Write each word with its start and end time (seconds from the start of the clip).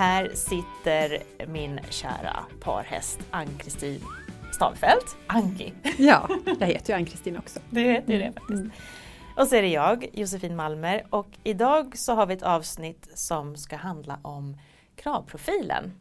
Här 0.00 0.30
sitter 0.34 1.22
min 1.46 1.80
kära 1.90 2.44
parhäst 2.60 3.20
Ann-Kristin 3.30 4.00
Stavfelt. 4.52 5.16
Anki. 5.26 5.72
Ja, 5.98 6.28
jag 6.60 6.66
heter 6.66 6.92
ju 6.92 6.98
Ann-Kristin 6.98 7.38
också. 7.38 7.60
Det 7.70 7.80
heter 7.80 8.18
det 8.18 8.32
faktiskt. 8.32 8.64
Och 9.36 9.46
så 9.46 9.56
är 9.56 9.62
det 9.62 9.68
jag, 9.68 10.10
Josefin 10.12 10.56
Malmer 10.56 11.06
och 11.10 11.28
idag 11.44 11.98
så 11.98 12.14
har 12.14 12.26
vi 12.26 12.34
ett 12.34 12.42
avsnitt 12.42 13.08
som 13.14 13.56
ska 13.56 13.76
handla 13.76 14.18
om 14.22 14.56
kravprofilen. 14.96 15.92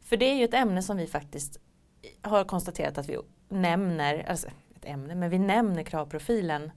För 0.00 0.16
det 0.16 0.26
är 0.26 0.34
ju 0.34 0.44
ett 0.44 0.54
ämne 0.54 0.82
som 0.82 0.96
vi 0.96 1.06
faktiskt 1.06 1.60
har 2.22 2.44
konstaterat 2.44 2.98
att 2.98 3.08
vi 3.08 3.18
nämner, 3.48 4.26
alltså 4.28 4.48
ett 4.76 4.84
ämne, 4.84 5.14
men 5.14 5.30
vi 5.30 5.38
nämner 5.38 5.82
kravprofilen 5.82 6.72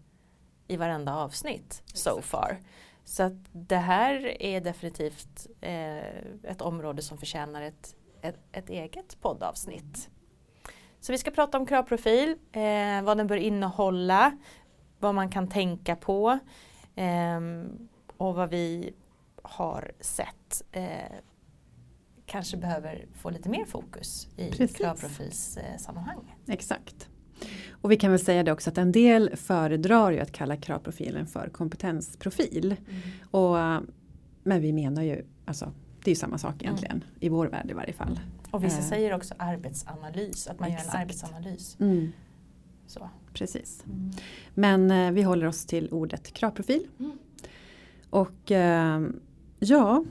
i 0.67 0.78
varenda 0.78 1.16
avsnitt 1.16 1.84
so 1.94 2.22
far. 2.22 2.58
Så 3.07 3.23
att 3.23 3.34
det 3.52 3.77
här 3.77 4.41
är 4.41 4.61
definitivt 4.61 5.47
eh, 5.61 6.07
ett 6.43 6.61
område 6.61 7.02
som 7.02 7.17
förtjänar 7.17 7.61
ett, 7.61 7.95
ett, 8.21 8.39
ett, 8.52 8.70
eget 8.70 9.21
poddavsnitt. 9.21 10.09
Så 10.99 11.11
vi 11.11 11.17
ska 11.17 11.31
prata 11.31 11.58
om 11.58 11.66
kravprofil, 11.66 12.36
eh, 12.52 13.02
vad 13.03 13.17
den 13.17 13.27
bör 13.27 13.38
innehålla, 13.38 14.38
vad 14.99 15.16
man 15.16 15.30
kan 15.30 15.47
tänka 15.47 15.95
på 15.95 16.39
eh, 16.95 17.39
och 18.17 18.36
vad 18.36 18.49
vi 18.49 18.94
har 19.42 19.92
sett 19.99 20.64
eh, 20.71 21.14
kanske 22.25 22.58
behöver 22.58 23.08
få 23.14 23.30
lite 23.30 23.49
mer 23.49 23.66
fokus 23.66 24.27
i 24.38 24.52
Precis. 24.52 24.77
kravprofilssammanhang. 24.77 26.36
Exakt. 26.47 27.09
Och 27.71 27.91
vi 27.91 27.97
kan 27.97 28.11
väl 28.11 28.19
säga 28.19 28.43
det 28.43 28.52
också 28.52 28.69
att 28.69 28.77
en 28.77 28.91
del 28.91 29.35
föredrar 29.35 30.11
ju 30.11 30.19
att 30.19 30.31
kalla 30.31 30.57
kravprofilen 30.57 31.27
för 31.27 31.49
kompetensprofil. 31.49 32.75
Mm. 32.89 33.02
Och, 33.31 33.83
men 34.43 34.61
vi 34.61 34.73
menar 34.73 35.03
ju, 35.03 35.25
alltså, 35.45 35.71
det 36.03 36.09
är 36.09 36.11
ju 36.11 36.19
samma 36.19 36.38
sak 36.38 36.55
egentligen 36.59 36.95
mm. 36.95 37.08
i 37.19 37.30
vår 37.30 37.47
värld 37.47 37.71
i 37.71 37.73
varje 37.73 37.93
fall. 37.93 38.19
Och 38.52 38.63
vissa 38.63 38.80
eh. 38.80 38.83
säger 38.83 39.13
också 39.13 39.33
arbetsanalys, 39.38 40.47
att 40.47 40.59
man 40.59 40.69
Exakt. 40.69 40.88
gör 40.88 40.95
en 40.95 41.02
arbetsanalys. 41.02 41.77
Mm. 41.80 42.11
Så. 42.88 43.09
Precis. 43.33 43.83
Mm. 43.85 44.11
Men 44.53 44.91
eh, 44.91 45.11
vi 45.11 45.23
håller 45.23 45.47
oss 45.47 45.65
till 45.65 45.89
ordet 45.91 46.33
kravprofil. 46.33 46.88
Mm. 46.99 47.17
Och 48.09 48.52
eh, 48.52 49.02
ja, 49.59 50.03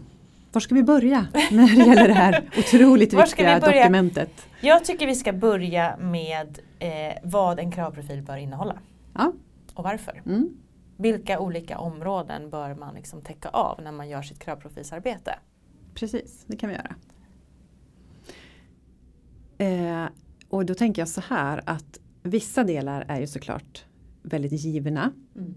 var 0.53 0.61
ska 0.61 0.75
vi 0.75 0.83
börja 0.83 1.27
när 1.51 1.77
det 1.77 1.85
gäller 1.85 2.09
det 2.09 2.15
här 2.15 2.51
otroligt 2.59 3.13
viktiga 3.13 3.61
dokumentet? 3.61 4.31
Jag 4.61 4.85
tycker 4.85 5.07
vi 5.07 5.15
ska 5.15 5.33
börja 5.33 5.97
med 5.97 6.59
eh, 6.79 6.91
vad 7.23 7.59
en 7.59 7.73
kravprofil 7.73 8.23
bör 8.23 8.37
innehålla. 8.37 8.79
Ja. 9.15 9.33
Och 9.75 9.85
varför. 9.85 10.23
Mm. 10.27 10.57
Vilka 10.97 11.39
olika 11.41 11.79
områden 11.79 12.51
bör 12.51 12.75
man 12.75 12.95
liksom 12.95 13.23
täcka 13.23 13.49
av 13.49 13.83
när 13.83 13.93
man 13.93 14.09
gör 14.09 14.23
sitt 14.23 14.39
kravprofilsarbete? 14.39 15.39
Precis, 15.95 16.45
det 16.47 16.57
kan 16.57 16.71
vi 16.71 16.77
göra. 16.77 16.95
Eh, 19.59 20.09
och 20.49 20.67
då 20.67 20.75
tänker 20.75 21.03
jag 21.03 21.09
så 21.09 21.21
här 21.21 21.63
att 21.67 22.01
vissa 22.23 22.65
delar 22.65 23.05
är 23.09 23.21
ju 23.21 23.27
såklart 23.27 23.85
väldigt 24.23 24.53
givna. 24.53 25.13
Mm. 25.37 25.55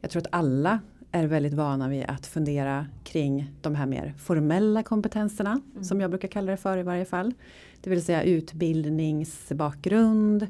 Jag 0.00 0.10
tror 0.10 0.22
att 0.22 0.28
alla 0.30 0.80
är 1.14 1.26
väldigt 1.26 1.54
vana 1.54 1.88
vid 1.88 2.04
att 2.08 2.26
fundera 2.26 2.86
kring 3.04 3.50
de 3.60 3.74
här 3.74 3.86
mer 3.86 4.14
formella 4.18 4.82
kompetenserna 4.82 5.60
mm. 5.72 5.84
som 5.84 6.00
jag 6.00 6.10
brukar 6.10 6.28
kalla 6.28 6.50
det 6.50 6.56
för 6.56 6.78
i 6.78 6.82
varje 6.82 7.04
fall. 7.04 7.34
Det 7.80 7.90
vill 7.90 8.04
säga 8.04 8.22
utbildningsbakgrund, 8.22 10.46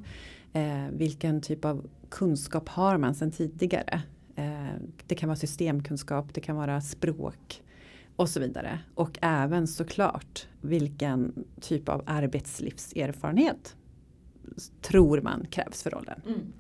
eh, 0.53 0.87
vilken 0.93 1.41
typ 1.41 1.65
av 1.65 1.87
kunskap 2.09 2.69
har 2.69 2.99
man 2.99 3.15
sedan 3.15 3.31
tidigare. 3.31 4.03
Eh, 4.37 4.75
det 5.07 5.15
kan 5.15 5.29
vara 5.29 5.37
systemkunskap, 5.37 6.35
det 6.35 6.41
kan 6.41 6.57
vara 6.57 6.81
språk 6.81 7.63
och 8.17 8.29
så 8.29 8.41
vidare. 8.41 8.79
Och 8.95 9.19
även 9.23 9.67
såklart 9.67 10.47
vilken 10.61 11.45
typ 11.61 11.89
av 11.89 12.03
arbetslivserfarenhet 12.07 13.77
tror 14.83 15.21
man 15.21 15.47
krävs 15.51 15.83
för 15.83 15.91
rollen. 15.91 16.21
Mm 16.27 16.53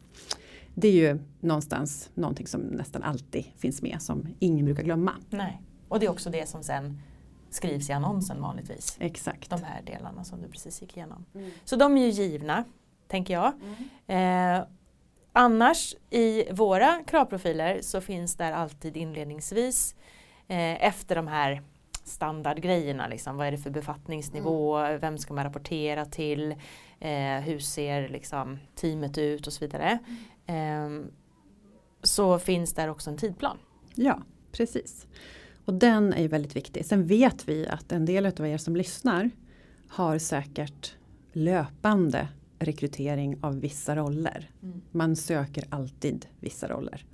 det 0.74 0.88
är 0.88 0.92
ju 0.92 1.18
någonstans 1.40 2.10
någonting 2.14 2.46
som 2.46 2.60
nästan 2.60 3.02
alltid 3.02 3.44
finns 3.56 3.82
med 3.82 4.02
som 4.02 4.28
ingen 4.38 4.64
brukar 4.64 4.82
glömma. 4.82 5.12
Nej. 5.30 5.62
Och 5.88 6.00
det 6.00 6.06
är 6.06 6.10
också 6.10 6.30
det 6.30 6.48
som 6.48 6.62
sen 6.62 7.00
skrivs 7.50 7.90
i 7.90 7.92
annonsen 7.92 8.42
vanligtvis. 8.42 8.96
Exakt. 9.00 9.50
De 9.50 9.62
här 9.62 9.82
delarna 9.82 10.24
som 10.24 10.42
du 10.42 10.48
precis 10.48 10.82
gick 10.82 10.96
igenom. 10.96 11.24
Mm. 11.34 11.50
Så 11.64 11.76
de 11.76 11.96
är 11.96 12.06
ju 12.06 12.10
givna, 12.10 12.64
tänker 13.08 13.34
jag. 13.34 13.52
Mm. 14.06 14.58
Eh, 14.58 14.66
annars 15.32 15.94
i 16.10 16.52
våra 16.52 17.02
kravprofiler 17.06 17.80
så 17.82 18.00
finns 18.00 18.34
där 18.34 18.52
alltid 18.52 18.96
inledningsvis 18.96 19.94
eh, 20.48 20.84
efter 20.84 21.16
de 21.16 21.26
här 21.26 21.62
standardgrejerna. 22.04 23.06
Liksom. 23.06 23.36
Vad 23.36 23.46
är 23.46 23.50
det 23.50 23.58
för 23.58 23.70
befattningsnivå? 23.70 24.76
Mm. 24.76 25.00
Vem 25.00 25.18
ska 25.18 25.34
man 25.34 25.44
rapportera 25.44 26.04
till? 26.04 26.54
Eh, 27.00 27.40
hur 27.40 27.58
ser 27.58 28.08
liksom, 28.08 28.58
teamet 28.74 29.18
ut 29.18 29.46
och 29.46 29.52
så 29.52 29.64
vidare. 29.64 29.98
Mm. 30.46 31.02
Eh, 31.02 31.06
så 32.02 32.38
finns 32.38 32.74
där 32.74 32.88
också 32.88 33.10
en 33.10 33.16
tidplan. 33.16 33.58
Ja, 33.94 34.22
precis. 34.52 35.06
Och 35.64 35.74
den 35.74 36.12
är 36.12 36.22
ju 36.22 36.28
väldigt 36.28 36.56
viktig. 36.56 36.86
Sen 36.86 37.06
vet 37.06 37.48
vi 37.48 37.66
att 37.66 37.92
en 37.92 38.04
del 38.04 38.26
av 38.26 38.46
er 38.46 38.58
som 38.58 38.76
lyssnar 38.76 39.30
har 39.88 40.18
säkert 40.18 40.94
löpande 41.32 42.28
rekrytering 42.58 43.38
av 43.40 43.60
vissa 43.60 43.96
roller. 43.96 44.50
Mm. 44.62 44.82
Man 44.90 45.16
söker 45.16 45.64
alltid 45.70 46.26
vissa 46.40 46.68
roller. 46.68 47.04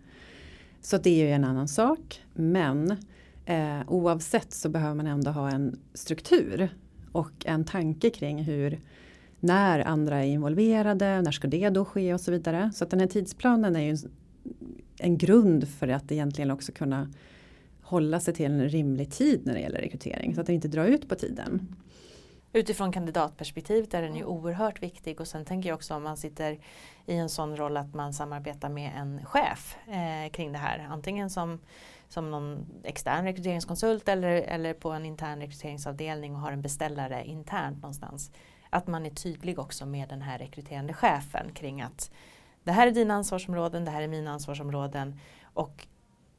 Så 0.81 0.99
det 0.99 1.11
är 1.11 1.27
ju 1.27 1.33
en 1.33 1.45
annan 1.45 1.69
sak. 1.69 2.23
Men 2.35 2.97
Eh, 3.51 3.81
oavsett 3.87 4.53
så 4.53 4.69
behöver 4.69 4.95
man 4.95 5.07
ändå 5.07 5.31
ha 5.31 5.51
en 5.51 5.79
struktur 5.95 6.69
och 7.12 7.33
en 7.45 7.65
tanke 7.65 8.11
kring 8.11 8.43
hur 8.43 8.81
när 9.41 9.81
andra 9.81 10.25
är 10.25 10.28
involverade, 10.28 11.23
när 11.23 11.31
ska 11.31 11.49
det 11.49 11.69
då 11.69 11.84
ske 11.84 12.15
och 12.15 12.21
så 12.21 12.31
vidare. 12.31 12.71
Så 12.75 12.84
att 12.84 12.91
den 12.91 13.01
här 13.01 13.06
tidsplanen 13.06 13.77
är 13.77 13.81
ju 13.81 13.91
en, 13.91 13.99
en 14.99 15.19
grund 15.19 15.69
för 15.69 15.89
att 15.89 16.12
egentligen 16.12 16.51
också 16.51 16.73
kunna 16.73 17.09
hålla 17.83 18.21
sig 18.21 18.34
till 18.34 18.47
en 18.47 18.69
rimlig 18.69 19.11
tid 19.12 19.41
när 19.45 19.55
det 19.55 19.61
gäller 19.61 19.81
rekrytering 19.81 20.34
så 20.34 20.41
att 20.41 20.47
det 20.47 20.55
inte 20.55 20.69
drar 20.69 20.84
ut 20.84 21.09
på 21.09 21.15
tiden. 21.15 21.77
Utifrån 22.53 22.93
kandidatperspektivet 22.93 23.95
är 23.95 24.03
den 24.03 24.17
ju 24.17 24.25
oerhört 24.25 24.83
viktig 24.83 25.21
och 25.21 25.29
sen 25.29 25.45
tänker 25.45 25.69
jag 25.69 25.77
också 25.77 25.95
om 25.95 26.03
man 26.03 26.17
sitter 26.17 26.59
i 27.06 27.15
en 27.15 27.29
sån 27.29 27.56
roll 27.56 27.77
att 27.77 27.95
man 27.95 28.12
samarbetar 28.12 28.69
med 28.69 28.93
en 28.97 29.25
chef 29.25 29.77
eh, 29.87 30.31
kring 30.31 30.53
det 30.53 30.59
här. 30.59 30.89
Antingen 30.91 31.31
som 31.31 31.59
som 32.11 32.31
någon 32.31 32.67
extern 32.84 33.25
rekryteringskonsult 33.25 34.09
eller, 34.09 34.31
eller 34.31 34.75
på 34.75 34.91
en 34.91 35.06
intern 35.06 35.41
rekryteringsavdelning 35.41 36.34
och 36.34 36.41
har 36.41 36.53
en 36.53 36.62
beställare 36.62 37.25
internt 37.25 37.77
någonstans. 37.77 38.33
Att 38.70 38.86
man 38.86 39.06
är 39.06 39.10
tydlig 39.10 39.58
också 39.58 39.86
med 39.86 40.08
den 40.08 40.22
här 40.22 40.38
rekryterande 40.38 40.92
chefen 40.92 41.53
kring 41.53 41.82
att 41.82 42.10
det 42.64 42.72
här 42.72 42.86
är 42.86 42.91
dina 42.91 43.14
ansvarsområden, 43.14 43.84
det 43.84 43.91
här 43.91 44.03
är 44.03 44.08
mina 44.08 44.31
ansvarsområden 44.31 45.20
och 45.42 45.86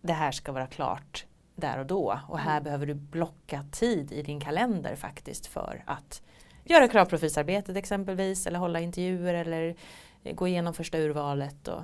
det 0.02 0.14
här 0.14 0.32
ska 0.32 0.52
vara 0.52 0.68
klart 0.68 1.26
där 1.56 1.80
och 1.80 1.86
då. 1.86 2.20
Och 2.28 2.40
här 2.40 2.52
mm. 2.52 2.64
behöver 2.64 2.86
du 2.86 2.94
blocka 2.94 3.66
tid 3.72 4.12
i 4.12 4.22
din 4.22 4.40
kalender 4.40 4.96
faktiskt 4.96 5.46
för 5.46 5.84
att 5.88 6.22
göra 6.64 6.88
kravprofilsarbetet 6.88 7.76
exempelvis 7.76 8.48
eller 8.48 8.60
hålla 8.60 8.80
intervjuer 8.80 9.34
eller 9.34 9.76
gå 10.24 10.48
igenom 10.48 10.74
första 10.74 10.98
urvalet 10.98 11.68
och 11.68 11.82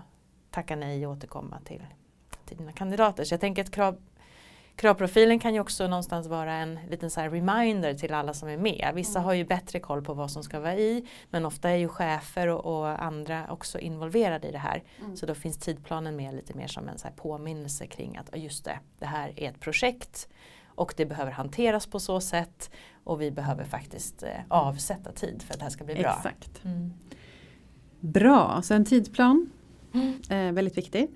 tacka 0.51 0.75
nej 0.75 1.07
och 1.07 1.13
återkomma 1.13 1.59
till 1.65 1.85
till 2.47 2.57
dina 2.57 2.71
kandidater. 2.71 3.23
Så 3.23 3.33
jag 3.33 3.41
tänker 3.41 3.61
att 3.61 3.71
krav, 3.71 3.97
kravprofilen 4.77 5.39
kan 5.39 5.53
ju 5.53 5.59
också 5.59 5.87
någonstans 5.87 6.27
vara 6.27 6.53
en 6.53 6.79
liten 6.89 7.11
så 7.11 7.21
reminder 7.21 7.93
till 7.93 8.13
alla 8.13 8.33
som 8.33 8.49
är 8.49 8.57
med. 8.57 8.91
Vissa 8.95 9.19
mm. 9.19 9.25
har 9.25 9.33
ju 9.33 9.45
bättre 9.45 9.79
koll 9.79 10.01
på 10.01 10.13
vad 10.13 10.31
som 10.31 10.43
ska 10.43 10.59
vara 10.59 10.75
i 10.75 11.05
men 11.29 11.45
ofta 11.45 11.69
är 11.69 11.75
ju 11.75 11.87
chefer 11.87 12.47
och, 12.47 12.65
och 12.65 13.03
andra 13.03 13.51
också 13.51 13.79
involverade 13.79 14.47
i 14.47 14.51
det 14.51 14.57
här. 14.57 14.83
Mm. 14.99 15.17
Så 15.17 15.25
då 15.25 15.35
finns 15.35 15.57
tidplanen 15.57 16.15
med 16.15 16.35
lite 16.35 16.53
mer 16.53 16.67
som 16.67 16.87
en 16.87 16.97
så 16.97 17.07
påminnelse 17.15 17.87
kring 17.87 18.17
att 18.17 18.29
just 18.37 18.65
det, 18.65 18.79
det 18.99 19.05
här 19.05 19.33
är 19.35 19.49
ett 19.49 19.59
projekt 19.59 20.29
och 20.65 20.93
det 20.97 21.05
behöver 21.05 21.31
hanteras 21.31 21.87
på 21.87 21.99
så 21.99 22.21
sätt 22.21 22.71
och 23.03 23.21
vi 23.21 23.31
behöver 23.31 23.63
faktiskt 23.63 24.23
eh, 24.23 24.29
avsätta 24.47 25.11
tid 25.11 25.41
för 25.41 25.53
att 25.53 25.59
det 25.59 25.65
här 25.65 25.71
ska 25.71 25.83
bli 25.83 25.95
bra. 25.95 26.15
Exakt. 26.17 26.65
Mm. 26.65 26.93
Bra, 27.99 28.61
så 28.63 28.73
en 28.73 28.85
tidsplan, 28.85 29.49
mm. 29.93 30.21
eh, 30.29 30.53
väldigt 30.53 30.77
viktig. 30.77 31.07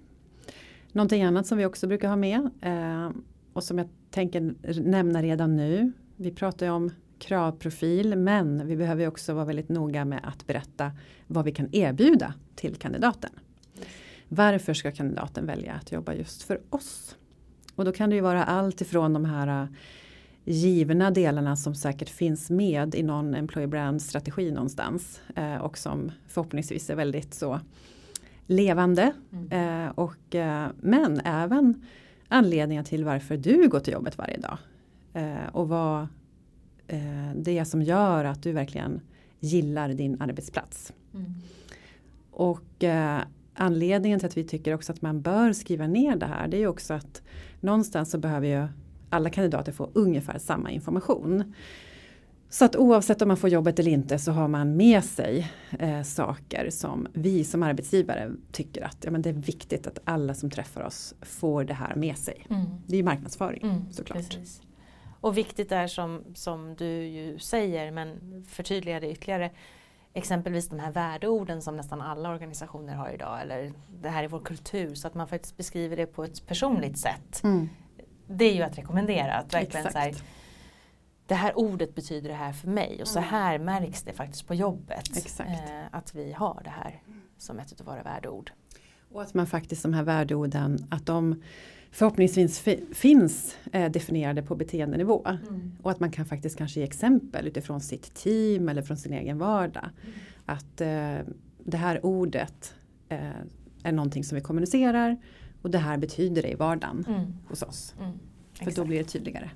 Någonting 0.91 1.23
annat 1.23 1.47
som 1.47 1.57
vi 1.57 1.65
också 1.65 1.87
brukar 1.87 2.09
ha 2.09 2.15
med 2.15 2.49
eh, 2.61 3.09
och 3.53 3.63
som 3.63 3.77
jag 3.77 3.87
tänker 4.09 4.55
nämna 4.81 5.21
redan 5.21 5.55
nu. 5.55 5.91
Vi 6.15 6.31
pratar 6.31 6.65
ju 6.65 6.71
om 6.71 6.91
kravprofil 7.19 8.15
men 8.15 8.67
vi 8.67 8.75
behöver 8.75 9.07
också 9.07 9.33
vara 9.33 9.45
väldigt 9.45 9.69
noga 9.69 10.05
med 10.05 10.19
att 10.23 10.47
berätta 10.47 10.91
vad 11.27 11.45
vi 11.45 11.51
kan 11.51 11.69
erbjuda 11.71 12.33
till 12.55 12.75
kandidaten. 12.75 13.31
Varför 14.27 14.73
ska 14.73 14.91
kandidaten 14.91 15.45
välja 15.45 15.73
att 15.73 15.91
jobba 15.91 16.13
just 16.13 16.43
för 16.43 16.61
oss? 16.69 17.17
Och 17.75 17.85
då 17.85 17.91
kan 17.91 18.09
det 18.09 18.15
ju 18.15 18.21
vara 18.21 18.43
allt 18.43 18.81
ifrån 18.81 19.13
de 19.13 19.25
här 19.25 19.67
givna 20.45 21.11
delarna 21.11 21.55
som 21.55 21.75
säkert 21.75 22.09
finns 22.09 22.49
med 22.49 22.95
i 22.95 23.03
någon 23.03 23.35
employer 23.35 23.67
brand 23.67 24.01
strategi 24.01 24.51
någonstans 24.51 25.21
eh, 25.35 25.55
och 25.55 25.77
som 25.77 26.11
förhoppningsvis 26.27 26.89
är 26.89 26.95
väldigt 26.95 27.33
så 27.33 27.59
levande. 28.45 29.13
Mm. 29.31 29.85
Eh, 29.85 29.89
och, 29.89 30.35
eh, 30.35 30.67
men 30.81 31.21
även 31.25 31.85
anledningen 32.31 32.83
till 32.83 33.05
varför 33.05 33.37
du 33.37 33.69
går 33.69 33.79
till 33.79 33.93
jobbet 33.93 34.17
varje 34.17 34.37
dag. 34.37 34.57
Eh, 35.13 35.47
och 35.51 35.69
vad 35.69 36.01
eh, 36.87 37.31
det 37.35 37.57
är 37.57 37.63
som 37.63 37.81
gör 37.81 38.25
att 38.25 38.43
du 38.43 38.51
verkligen 38.51 39.01
gillar 39.39 39.89
din 39.89 40.21
arbetsplats. 40.21 40.93
Mm. 41.13 41.33
Och 42.31 42.83
eh, 42.83 43.21
anledningen 43.53 44.19
till 44.19 44.27
att 44.27 44.37
vi 44.37 44.43
tycker 44.43 44.73
också 44.73 44.91
att 44.91 45.01
man 45.01 45.21
bör 45.21 45.53
skriva 45.53 45.87
ner 45.87 46.15
det 46.15 46.25
här 46.25 46.47
det 46.47 46.57
är 46.57 46.67
också 46.67 46.93
att 46.93 47.21
någonstans 47.59 48.11
så 48.11 48.17
behöver 48.17 48.47
ju 48.47 48.67
alla 49.09 49.29
kandidater 49.29 49.71
få 49.71 49.89
ungefär 49.93 50.37
samma 50.37 50.71
information. 50.71 51.53
Så 52.51 52.65
att 52.65 52.75
oavsett 52.75 53.21
om 53.21 53.27
man 53.27 53.37
får 53.37 53.49
jobbet 53.49 53.79
eller 53.79 53.91
inte 53.91 54.19
så 54.19 54.31
har 54.31 54.47
man 54.47 54.75
med 54.75 55.03
sig 55.03 55.51
eh, 55.79 56.01
saker 56.01 56.69
som 56.69 57.07
vi 57.13 57.43
som 57.43 57.63
arbetsgivare 57.63 58.31
tycker 58.51 58.81
att 58.81 58.97
ja, 59.01 59.11
men 59.11 59.21
det 59.21 59.29
är 59.29 59.33
viktigt 59.33 59.87
att 59.87 59.99
alla 60.03 60.33
som 60.33 60.49
träffar 60.49 60.81
oss 60.81 61.13
får 61.21 61.63
det 61.63 61.73
här 61.73 61.95
med 61.95 62.17
sig. 62.17 62.45
Mm. 62.49 62.65
Det 62.87 62.97
är 62.97 63.03
marknadsföring 63.03 63.63
mm, 63.63 63.91
såklart. 63.91 64.17
Precis. 64.17 64.61
Och 65.21 65.37
viktigt 65.37 65.71
är 65.71 65.87
som, 65.87 66.23
som 66.33 66.75
du 66.75 67.05
ju 67.07 67.39
säger 67.39 67.91
men 67.91 68.19
förtydliga 68.47 68.99
det 68.99 69.11
ytterligare 69.11 69.51
exempelvis 70.13 70.69
de 70.69 70.79
här 70.79 70.91
värdeorden 70.91 71.61
som 71.61 71.77
nästan 71.77 72.01
alla 72.01 72.29
organisationer 72.29 72.95
har 72.95 73.09
idag 73.09 73.41
eller 73.41 73.73
det 74.01 74.09
här 74.09 74.23
är 74.23 74.27
vår 74.27 74.39
kultur 74.39 74.95
så 74.95 75.07
att 75.07 75.15
man 75.15 75.27
faktiskt 75.27 75.57
beskriver 75.57 75.97
det 75.97 76.05
på 76.05 76.23
ett 76.23 76.47
personligt 76.47 76.97
sätt. 76.97 77.43
Mm. 77.43 77.69
Det 78.27 78.45
är 78.45 78.53
ju 78.53 78.61
att 78.61 78.77
rekommendera. 78.77 79.33
Att 79.33 79.53
verkligen 79.53 79.91
så 79.91 79.97
här, 79.97 80.15
det 81.31 81.35
här 81.35 81.57
ordet 81.57 81.95
betyder 81.95 82.29
det 82.29 82.35
här 82.35 82.53
för 82.53 82.67
mig 82.67 83.01
och 83.01 83.07
så 83.07 83.19
mm. 83.19 83.29
här 83.29 83.59
märks 83.59 84.03
det 84.03 84.13
faktiskt 84.13 84.47
på 84.47 84.55
jobbet. 84.55 85.39
Eh, 85.39 85.45
att 85.91 86.15
vi 86.15 86.31
har 86.31 86.61
det 86.63 86.69
här 86.69 87.01
som 87.37 87.59
ett 87.59 87.81
av 87.81 87.85
våra 87.85 88.03
värdeord. 88.03 88.51
Och 89.11 89.21
att 89.21 89.33
man 89.33 89.47
faktiskt 89.47 89.83
de 89.83 89.93
här 89.93 90.03
värdeorden, 90.03 90.87
att 90.89 91.05
de 91.05 91.43
förhoppningsvis 91.91 92.59
finns 92.93 93.57
eh, 93.71 93.91
definierade 93.91 94.41
på 94.41 94.55
beteendenivå. 94.55 95.25
Mm. 95.25 95.71
Och 95.81 95.91
att 95.91 95.99
man 95.99 96.11
kan 96.11 96.25
faktiskt 96.25 96.57
kanske 96.57 96.79
ge 96.79 96.85
exempel 96.85 97.47
utifrån 97.47 97.81
sitt 97.81 98.13
team 98.13 98.69
eller 98.69 98.81
från 98.81 98.97
sin 98.97 99.13
egen 99.13 99.37
vardag. 99.37 99.89
Mm. 100.03 100.13
Att 100.45 100.81
eh, 100.81 101.33
det 101.63 101.77
här 101.77 102.05
ordet 102.05 102.73
eh, 103.09 103.19
är 103.83 103.91
någonting 103.91 104.23
som 104.23 104.35
vi 104.35 104.41
kommunicerar 104.41 105.17
och 105.61 105.69
det 105.69 105.77
här 105.77 105.97
betyder 105.97 106.41
det 106.41 106.51
i 106.51 106.55
vardagen 106.55 107.05
mm. 107.07 107.33
hos 107.47 107.63
oss. 107.63 107.95
Mm. 107.99 108.19
För 108.53 108.71
då 108.71 108.85
blir 108.85 108.97
det 108.97 109.03
tydligare. 109.03 109.49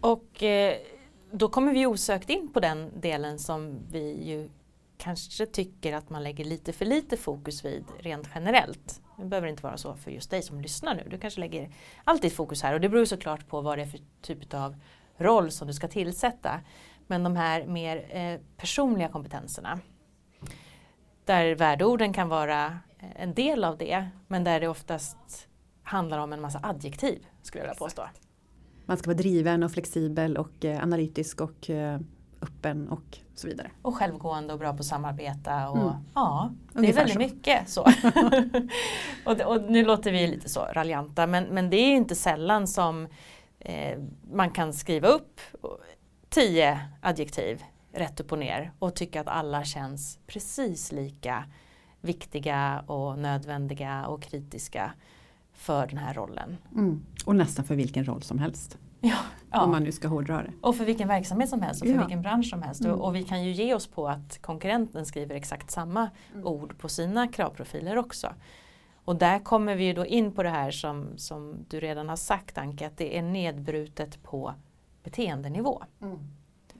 Och 0.00 0.42
eh, 0.42 0.76
då 1.30 1.48
kommer 1.48 1.72
vi 1.72 1.86
osökt 1.86 2.30
in 2.30 2.52
på 2.52 2.60
den 2.60 3.00
delen 3.00 3.38
som 3.38 3.78
vi 3.90 4.24
ju 4.24 4.50
kanske 4.98 5.46
tycker 5.46 5.92
att 5.92 6.10
man 6.10 6.22
lägger 6.22 6.44
lite 6.44 6.72
för 6.72 6.84
lite 6.84 7.16
fokus 7.16 7.64
vid 7.64 7.84
rent 7.98 8.28
generellt. 8.34 9.00
Det 9.16 9.24
behöver 9.24 9.48
inte 9.48 9.62
vara 9.62 9.76
så 9.76 9.94
för 9.94 10.10
just 10.10 10.30
dig 10.30 10.42
som 10.42 10.60
lyssnar 10.60 10.94
nu. 10.94 11.06
Du 11.10 11.18
kanske 11.18 11.40
lägger 11.40 11.70
alltid 12.04 12.32
fokus 12.32 12.62
här 12.62 12.74
och 12.74 12.80
det 12.80 12.88
beror 12.88 13.04
såklart 13.04 13.48
på 13.48 13.60
vad 13.60 13.78
det 13.78 13.82
är 13.82 13.86
för 13.86 14.00
typ 14.22 14.54
av 14.54 14.76
roll 15.16 15.50
som 15.50 15.68
du 15.68 15.74
ska 15.74 15.88
tillsätta. 15.88 16.60
Men 17.06 17.22
de 17.22 17.36
här 17.36 17.66
mer 17.66 18.16
eh, 18.16 18.40
personliga 18.56 19.08
kompetenserna. 19.08 19.80
Där 21.24 21.54
värdeorden 21.54 22.12
kan 22.12 22.28
vara 22.28 22.66
eh, 22.98 23.22
en 23.22 23.34
del 23.34 23.64
av 23.64 23.78
det 23.78 24.08
men 24.26 24.44
där 24.44 24.60
det 24.60 24.68
oftast 24.68 25.48
handlar 25.82 26.18
om 26.18 26.32
en 26.32 26.40
massa 26.40 26.60
adjektiv 26.62 27.26
skulle 27.42 27.64
jag 27.64 27.68
vilja 27.68 27.78
påstå. 27.78 28.02
Man 28.88 28.96
ska 28.96 29.10
vara 29.10 29.18
driven 29.18 29.62
och 29.62 29.72
flexibel 29.72 30.36
och 30.36 30.64
eh, 30.64 30.82
analytisk 30.82 31.40
och 31.40 31.70
eh, 31.70 32.00
öppen 32.40 32.88
och 32.88 33.18
så 33.34 33.46
vidare. 33.46 33.70
Och 33.82 33.96
självgående 33.96 34.52
och 34.52 34.58
bra 34.58 34.72
på 34.72 34.78
att 34.78 34.84
samarbeta. 34.84 35.68
Och, 35.68 35.76
mm. 35.76 35.94
Ja, 36.14 36.50
det 36.72 36.78
Ungefär 36.78 37.02
är 37.02 37.06
väldigt 37.06 37.30
så. 37.30 37.36
mycket 37.36 37.68
så. 37.68 37.82
och, 39.30 39.40
och, 39.40 39.70
nu 39.70 39.84
låter 39.84 40.12
vi 40.12 40.26
lite 40.26 40.48
så 40.48 40.60
raljanta 40.60 41.26
men, 41.26 41.44
men 41.44 41.70
det 41.70 41.76
är 41.76 41.96
inte 41.96 42.14
sällan 42.14 42.66
som 42.66 43.08
eh, 43.58 43.98
man 44.32 44.50
kan 44.50 44.72
skriva 44.72 45.08
upp 45.08 45.40
tio 46.28 46.80
adjektiv 47.00 47.62
rätt 47.92 48.20
upp 48.20 48.32
och 48.32 48.38
ner 48.38 48.72
och 48.78 48.94
tycka 48.94 49.20
att 49.20 49.28
alla 49.28 49.64
känns 49.64 50.18
precis 50.26 50.92
lika 50.92 51.44
viktiga 52.00 52.84
och 52.86 53.18
nödvändiga 53.18 54.06
och 54.06 54.22
kritiska 54.22 54.92
för 55.58 55.86
den 55.86 55.98
här 55.98 56.14
rollen. 56.14 56.56
Mm. 56.74 57.06
Och 57.24 57.36
nästan 57.36 57.64
för 57.64 57.74
vilken 57.74 58.04
roll 58.04 58.22
som 58.22 58.38
helst. 58.38 58.78
Ja, 59.00 59.16
ja. 59.50 59.62
Om 59.62 59.70
man 59.70 59.82
nu 59.82 59.92
ska 59.92 60.08
hårdra 60.08 60.42
det. 60.42 60.52
Och 60.60 60.76
för 60.76 60.84
vilken 60.84 61.08
verksamhet 61.08 61.48
som 61.48 61.62
helst 61.62 61.82
och 61.82 61.88
för 61.88 61.94
ja. 61.94 62.00
vilken 62.00 62.22
bransch 62.22 62.46
som 62.46 62.62
helst. 62.62 62.80
Mm. 62.80 62.92
Och, 62.92 63.06
och, 63.06 63.16
vi 63.16 63.22
kan 63.22 63.44
ju 63.44 63.52
ge 63.52 63.74
oss 63.74 63.86
på 63.86 64.08
att 64.08 64.38
konkurrenten 64.42 65.06
skriver 65.06 65.34
exakt 65.34 65.70
samma 65.70 66.10
mm. 66.34 66.46
ord 66.46 66.78
på 66.78 66.88
sina 66.88 67.28
kravprofiler 67.28 67.96
också. 67.96 68.34
Och 69.04 69.16
där 69.16 69.38
kommer 69.38 69.76
vi 69.76 69.84
ju 69.84 69.92
då 69.92 70.06
in 70.06 70.32
på 70.32 70.42
det 70.42 70.48
här 70.48 70.70
som, 70.70 71.08
som 71.16 71.64
du 71.68 71.80
redan 71.80 72.08
har 72.08 72.16
sagt 72.16 72.58
Anke, 72.58 72.86
att 72.86 72.96
det 72.96 73.18
är 73.18 73.22
nedbrutet 73.22 74.22
på 74.22 74.54
beteendenivå. 75.02 75.82
Mm. 76.02 76.18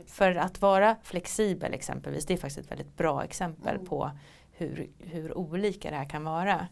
För 0.06 0.34
att 0.34 0.60
vara 0.60 0.96
flexibel 1.02 1.74
exempelvis, 1.74 2.26
det 2.26 2.34
är 2.34 2.38
faktiskt 2.38 2.58
ett 2.58 2.70
väldigt 2.70 2.96
bra 2.96 3.24
exempel 3.24 3.74
mm. 3.74 3.86
på 3.86 4.10
hur, 4.52 4.90
hur 4.98 5.38
olika 5.38 5.90
det 5.90 5.96
här 5.96 6.08
kan 6.08 6.24
vara. 6.24 6.68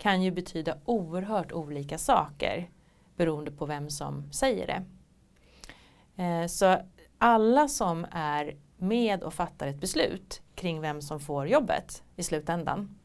Kan 0.00 0.22
ju 0.22 0.30
betyda 0.30 0.78
oerhört 0.84 1.52
olika 1.52 1.98
saker 1.98 2.70
beroende 3.16 3.50
på 3.50 3.66
vem 3.66 3.90
som 3.90 4.32
säger 4.32 4.66
det. 4.66 4.84
Eh, 6.22 6.46
så 6.46 6.76
alla 7.18 7.68
som 7.68 8.06
är 8.10 8.56
med 8.78 9.22
och 9.22 9.34
fattar 9.34 9.66
ett 9.66 9.80
beslut 9.80 10.42
kring 10.54 10.80
vem 10.80 11.02
som 11.02 11.20
får 11.20 11.48
jobbet 11.48 12.02
i 12.16 12.22
slutändan 12.22 12.98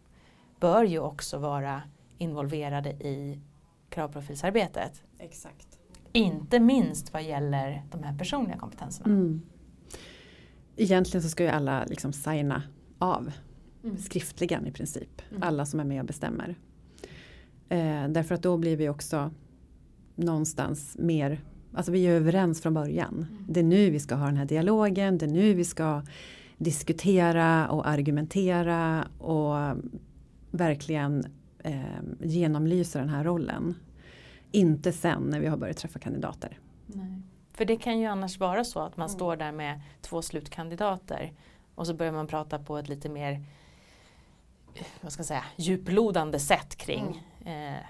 bör 0.60 0.84
ju 0.84 1.00
också 1.00 1.38
vara 1.38 1.82
involverade 2.18 2.90
i 2.90 3.40
kravprofilsarbetet. 3.90 5.04
Exakt. 5.20 5.80
Inte 6.12 6.60
minst 6.60 7.14
vad 7.14 7.24
gäller 7.24 7.84
de 7.92 8.04
här 8.04 8.18
personliga 8.18 8.58
kompetenserna. 8.58 9.10
Mm. 9.10 9.42
Egentligen 10.76 11.24
så 11.24 11.30
ska 11.30 11.44
ju 11.44 11.50
alla 11.50 11.86
liksom 11.86 12.14
signa 12.14 12.64
av 12.98 13.32
mm. 13.84 13.98
skriftligen 13.98 14.68
i 14.68 14.72
princip. 14.72 15.22
Mm. 15.30 15.44
Alla 15.44 15.66
som 15.66 15.80
är 15.80 15.84
med 15.84 16.00
och 16.00 16.08
bestämmer. 16.08 16.56
Eh, 17.70 18.08
därför 18.08 18.36
att 18.36 18.42
då 18.42 18.58
blir 18.58 18.78
vi 18.78 18.90
också 18.90 19.32
någonstans 20.16 20.96
mer, 21.00 21.42
alltså 21.74 21.92
vi 21.92 22.08
är 22.08 22.12
överens 22.12 22.62
från 22.62 22.74
början. 22.74 23.14
Mm. 23.14 23.46
Det 23.50 23.60
är 23.60 23.64
nu 23.64 23.90
vi 23.90 24.00
ska 24.00 24.16
ha 24.16 24.26
den 24.26 24.38
här 24.38 24.46
dialogen, 24.46 25.18
det 25.18 25.26
är 25.26 25.30
nu 25.30 25.54
vi 25.54 25.66
ska 25.66 26.02
diskutera 26.58 27.70
och 27.70 27.88
argumentera 27.88 29.08
och 29.20 29.78
verkligen 30.52 31.26
eh, 31.64 31.84
genomlysa 32.20 33.00
den 33.00 33.10
här 33.10 33.24
rollen. 33.24 33.76
Inte 34.52 34.92
sen 34.92 35.24
när 35.24 35.40
vi 35.40 35.48
har 35.48 35.58
börjat 35.58 35.78
träffa 35.78 36.00
kandidater. 36.00 36.60
Nej. 36.86 37.22
För 37.54 37.66
det 37.66 37.78
kan 37.78 38.00
ju 38.00 38.06
annars 38.06 38.40
vara 38.40 38.64
så 38.64 38.80
att 38.80 38.98
man 38.98 39.08
mm. 39.08 39.16
står 39.16 39.36
där 39.36 39.52
med 39.52 39.82
två 40.02 40.22
slutkandidater 40.22 41.34
och 41.76 41.88
så 41.88 41.94
börjar 41.94 42.12
man 42.12 42.28
prata 42.28 42.60
på 42.60 42.78
ett 42.78 42.90
lite 42.90 43.10
mer 43.10 43.44
vad 45.02 45.12
ska 45.12 45.20
jag 45.20 45.28
säga, 45.28 45.44
djuplodande 45.56 46.40
sätt 46.40 46.76
kring 46.76 47.02
mm. 47.02 47.18
Eh, 47.46 47.86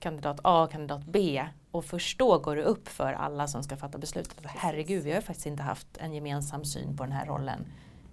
kandidat 0.00 0.40
A 0.44 0.62
och 0.62 0.70
kandidat 0.70 1.04
B. 1.06 1.44
Och 1.70 1.84
först 1.84 2.18
då 2.18 2.38
går 2.38 2.56
det 2.56 2.62
upp 2.62 2.88
för 2.88 3.12
alla 3.12 3.46
som 3.46 3.62
ska 3.62 3.76
fatta 3.76 3.98
beslutet. 3.98 4.36
Herregud, 4.44 5.04
vi 5.04 5.12
har 5.12 5.20
faktiskt 5.20 5.46
inte 5.46 5.62
haft 5.62 5.96
en 5.96 6.14
gemensam 6.14 6.64
syn 6.64 6.96
på 6.96 7.02
den 7.02 7.12
här 7.12 7.26
rollen 7.26 7.66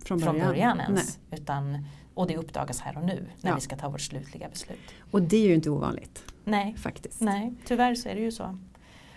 från 0.06 0.20
början, 0.20 0.36
från 0.36 0.48
början 0.48 0.80
ens. 0.80 1.20
Utan, 1.32 1.86
och 2.14 2.28
det 2.28 2.38
uppdagas 2.38 2.82
här 2.82 2.98
och 2.98 3.06
nu 3.06 3.28
när 3.42 3.52
ja. 3.52 3.56
vi 3.56 3.62
ska 3.62 3.78
ta 3.78 3.90
vårt 3.90 4.02
slutliga 4.02 4.50
beslut. 4.50 4.80
Och 5.12 5.22
det 5.22 5.38
är 5.38 5.48
ju 5.48 5.56
inte 5.56 5.70
ovanligt. 5.70 6.24
Nej, 6.44 6.76
faktiskt. 6.78 7.22
Nej 7.22 7.54
tyvärr 7.66 7.96
så 7.96 8.10
är 8.10 8.16
det 8.16 8.22
ju 8.22 8.32
så. 8.32 8.58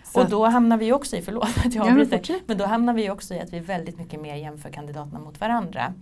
så. 0.03 0.21
Och 0.21 0.29
då 0.29 0.45
hamnar 0.45 0.77
vi 0.77 0.93
också 0.93 1.15
i, 1.15 1.21
förlåt 1.21 1.57
att 1.65 1.75
jag 1.75 1.87
avbryter, 1.87 2.21
ja, 2.27 2.39
men 2.45 2.57
då 2.57 2.65
hamnar 2.65 2.93
vi 2.93 3.09
också 3.09 3.33
i 3.33 3.39
att 3.39 3.53
vi 3.53 3.59
väldigt 3.59 3.97
mycket 3.97 4.21
mer 4.21 4.35
jämför 4.35 4.69
kandidaterna 4.69 5.19
mot 5.19 5.41
varandra. 5.41 5.93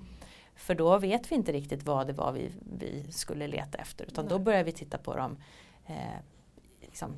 För 0.57 0.75
då 0.75 0.99
vet 0.99 1.31
vi 1.31 1.35
inte 1.35 1.51
riktigt 1.51 1.83
vad 1.83 2.07
det 2.07 2.13
var 2.13 2.31
vi, 2.31 2.51
vi 2.79 3.05
skulle 3.09 3.47
leta 3.47 3.77
efter 3.77 4.05
utan 4.05 4.25
Nej. 4.25 4.29
då 4.29 4.39
börjar 4.39 4.63
vi 4.63 4.71
titta 4.71 4.97
på 4.97 5.15
dem 5.15 5.37
eh, 5.85 5.95
liksom, 6.81 7.15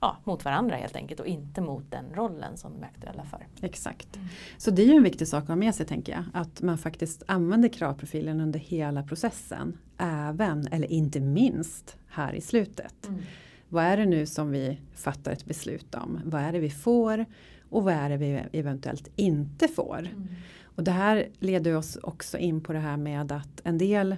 ja, 0.00 0.16
mot 0.24 0.44
varandra 0.44 0.76
helt 0.76 0.96
enkelt 0.96 1.20
och 1.20 1.26
inte 1.26 1.60
mot 1.60 1.90
den 1.90 2.04
rollen 2.14 2.56
som 2.56 2.72
de 2.72 2.82
är 2.82 2.86
aktuella 2.86 3.24
för. 3.24 3.46
Exakt. 3.62 4.16
Mm. 4.16 4.28
Så 4.58 4.70
det 4.70 4.82
är 4.82 4.86
ju 4.86 4.94
en 4.94 5.02
viktig 5.02 5.28
sak 5.28 5.42
att 5.42 5.48
ha 5.48 5.56
med 5.56 5.74
sig 5.74 5.86
tänker 5.86 6.12
jag. 6.12 6.24
Att 6.34 6.62
man 6.62 6.78
faktiskt 6.78 7.22
använder 7.26 7.68
kravprofilen 7.68 8.40
under 8.40 8.58
hela 8.58 9.02
processen. 9.02 9.78
Även, 9.98 10.66
eller 10.66 10.92
inte 10.92 11.20
minst, 11.20 11.96
här 12.08 12.32
i 12.32 12.40
slutet. 12.40 13.06
Mm. 13.06 13.22
Vad 13.68 13.84
är 13.84 13.96
det 13.96 14.06
nu 14.06 14.26
som 14.26 14.50
vi 14.50 14.80
fattar 14.94 15.32
ett 15.32 15.44
beslut 15.44 15.94
om? 15.94 16.20
Vad 16.24 16.42
är 16.42 16.52
det 16.52 16.58
vi 16.58 16.70
får? 16.70 17.26
och 17.70 17.84
vad 17.84 17.94
är 17.94 18.08
det 18.08 18.16
vi 18.16 18.42
eventuellt 18.52 19.08
inte 19.16 19.68
får. 19.68 19.98
Mm. 19.98 20.28
Och 20.76 20.84
det 20.84 20.90
här 20.90 21.28
leder 21.38 21.76
oss 21.76 21.96
också 22.02 22.38
in 22.38 22.60
på 22.60 22.72
det 22.72 22.78
här 22.78 22.96
med 22.96 23.32
att 23.32 23.60
en 23.64 23.78
del 23.78 24.16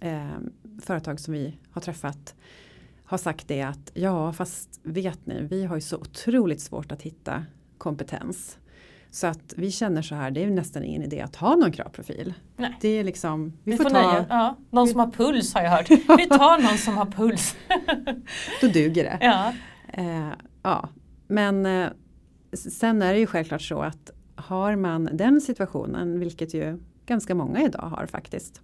eh, 0.00 0.26
företag 0.82 1.20
som 1.20 1.34
vi 1.34 1.58
har 1.70 1.80
träffat 1.80 2.34
har 3.04 3.18
sagt 3.18 3.48
det 3.48 3.62
att 3.62 3.90
ja 3.94 4.32
fast 4.32 4.80
vet 4.82 5.26
ni 5.26 5.42
vi 5.42 5.64
har 5.64 5.76
ju 5.76 5.80
så 5.80 5.96
otroligt 5.96 6.60
svårt 6.60 6.92
att 6.92 7.02
hitta 7.02 7.44
kompetens. 7.78 8.58
Så 9.10 9.26
att 9.26 9.54
vi 9.56 9.70
känner 9.70 10.02
så 10.02 10.14
här, 10.14 10.30
det 10.30 10.42
är 10.42 10.46
nästan 10.46 10.84
ingen 10.84 11.02
idé 11.02 11.20
att 11.20 11.36
ha 11.36 11.56
någon 11.56 11.72
kravprofil. 11.72 12.34
Nej. 12.56 12.76
Det 12.80 12.88
är 12.88 13.04
liksom, 13.04 13.52
vi, 13.64 13.70
vi 13.70 13.76
får, 13.76 13.84
får 13.84 13.90
ta... 13.90 14.24
Ja, 14.28 14.56
någon 14.70 14.88
som 14.88 15.00
har 15.00 15.10
puls 15.10 15.54
har 15.54 15.62
jag 15.62 15.70
hört. 15.70 15.90
Vi 15.90 16.28
tar 16.28 16.62
någon 16.62 16.78
som 16.78 16.96
har 16.96 17.06
puls. 17.06 17.56
Då 18.60 18.66
duger 18.66 19.04
det. 19.04 19.18
Ja. 19.20 19.52
Eh, 19.92 20.32
ja. 20.62 20.88
Men 21.26 21.66
eh, 21.66 21.88
sen 22.52 23.02
är 23.02 23.12
det 23.12 23.18
ju 23.18 23.26
självklart 23.26 23.62
så 23.62 23.80
att 23.80 24.10
har 24.36 24.76
man 24.76 25.08
den 25.12 25.40
situationen, 25.40 26.20
vilket 26.20 26.54
ju 26.54 26.78
ganska 27.06 27.34
många 27.34 27.62
idag 27.64 27.82
har 27.82 28.06
faktiskt. 28.06 28.60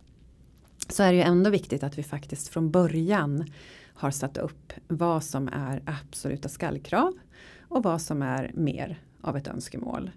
Så 0.89 1.03
är 1.03 1.13
det 1.13 1.19
ju 1.19 1.23
ändå 1.23 1.51
viktigt 1.51 1.83
att 1.83 1.99
vi 1.99 2.03
faktiskt 2.03 2.49
från 2.49 2.71
början 2.71 3.51
har 3.95 4.11
satt 4.11 4.37
upp 4.37 4.73
vad 4.89 5.25
som 5.25 5.49
är 5.49 5.83
absoluta 5.87 6.49
skallkrav 6.49 7.13
och 7.69 7.83
vad 7.83 8.03
som 8.03 8.23
är 8.23 8.51
mer 8.55 8.99
av 9.21 9.37
ett 9.37 9.49
önskemål. 9.49 10.11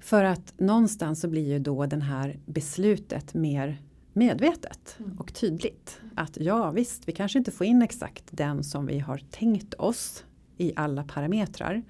För 0.00 0.24
att 0.24 0.54
någonstans 0.56 1.20
så 1.20 1.28
blir 1.28 1.48
ju 1.48 1.58
då 1.58 1.86
den 1.86 2.02
här 2.02 2.38
beslutet 2.46 3.34
mer 3.34 3.82
medvetet 4.12 4.96
mm. 4.98 5.18
och 5.18 5.34
tydligt. 5.34 6.00
Att 6.14 6.36
ja 6.36 6.70
visst, 6.70 7.08
vi 7.08 7.12
kanske 7.12 7.38
inte 7.38 7.50
får 7.50 7.66
in 7.66 7.82
exakt 7.82 8.24
den 8.30 8.64
som 8.64 8.86
vi 8.86 8.98
har 8.98 9.18
tänkt 9.30 9.74
oss 9.74 10.24
i 10.56 10.72
alla 10.76 11.04
parametrar. 11.04 11.82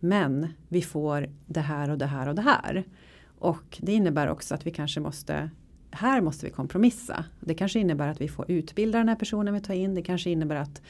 Men 0.00 0.48
vi 0.68 0.82
får 0.82 1.28
det 1.46 1.60
här 1.60 1.90
och 1.90 1.98
det 1.98 2.06
här 2.06 2.28
och 2.28 2.34
det 2.34 2.42
här. 2.42 2.84
Och 3.38 3.78
det 3.80 3.92
innebär 3.92 4.28
också 4.28 4.54
att 4.54 4.66
vi 4.66 4.70
kanske 4.70 5.00
måste 5.00 5.50
här 5.90 6.20
måste 6.20 6.46
vi 6.46 6.52
kompromissa. 6.52 7.24
Det 7.40 7.54
kanske 7.54 7.80
innebär 7.80 8.08
att 8.08 8.20
vi 8.20 8.28
får 8.28 8.50
utbilda 8.50 8.98
den 8.98 9.08
här 9.08 9.16
personen 9.16 9.54
vi 9.54 9.60
tar 9.60 9.74
in. 9.74 9.94
Det 9.94 10.02
kanske 10.02 10.30
innebär 10.30 10.56
att 10.56 10.82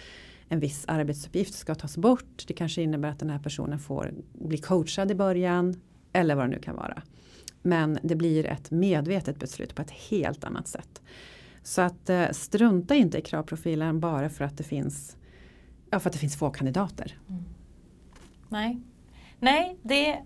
en 0.48 0.60
viss 0.60 0.84
arbetsuppgift 0.88 1.54
ska 1.54 1.74
tas 1.74 1.96
bort. 1.96 2.44
Det 2.46 2.54
kanske 2.54 2.82
innebär 2.82 3.08
att 3.08 3.18
den 3.18 3.30
här 3.30 3.38
personen 3.38 3.78
får 3.78 4.14
bli 4.32 4.58
coachad 4.58 5.10
i 5.10 5.14
början. 5.14 5.80
Eller 6.12 6.34
vad 6.34 6.44
det 6.44 6.50
nu 6.50 6.58
kan 6.58 6.76
vara. 6.76 7.02
Men 7.62 7.98
det 8.02 8.16
blir 8.16 8.46
ett 8.46 8.70
medvetet 8.70 9.38
beslut 9.38 9.74
på 9.74 9.82
ett 9.82 9.90
helt 9.90 10.44
annat 10.44 10.68
sätt. 10.68 11.02
Så 11.62 11.82
att 11.82 12.10
eh, 12.10 12.30
strunta 12.30 12.94
inte 12.94 13.18
i 13.18 13.22
kravprofilen 13.22 14.00
bara 14.00 14.28
för 14.28 14.44
att 14.44 14.58
det 14.58 14.64
finns, 14.64 15.16
ja, 15.90 16.00
för 16.00 16.08
att 16.08 16.12
det 16.12 16.18
finns 16.18 16.36
få 16.36 16.50
kandidater. 16.50 17.18
Mm. 17.28 17.44
Nej, 18.48 18.80
Nej 19.38 19.78
det, 19.82 20.18